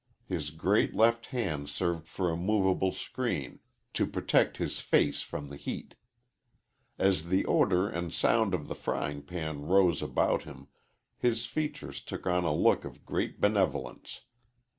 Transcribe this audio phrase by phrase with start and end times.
[0.25, 3.59] His great left hand served for a movable screen
[3.93, 5.93] to protect his face from the heat.
[6.97, 10.69] As the odor and sound of the frying rose about him,
[11.19, 14.21] his features took on a look of great benevolence.